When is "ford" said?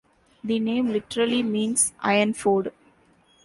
2.33-2.71